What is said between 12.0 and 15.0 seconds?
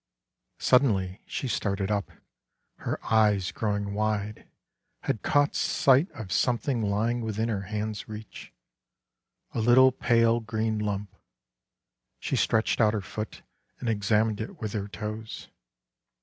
she stretched out her foot and examined it with her